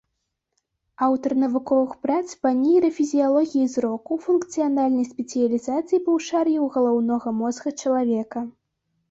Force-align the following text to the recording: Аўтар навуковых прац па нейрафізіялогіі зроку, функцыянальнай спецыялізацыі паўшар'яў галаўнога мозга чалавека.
Аўтар 1.07 1.31
навуковых 1.41 1.91
прац 2.05 2.27
па 2.45 2.49
нейрафізіялогіі 2.61 3.67
зроку, 3.75 4.17
функцыянальнай 4.25 5.05
спецыялізацыі 5.11 6.01
паўшар'яў 6.09 6.65
галаўнога 6.81 7.37
мозга 7.45 7.69
чалавека. 7.85 8.39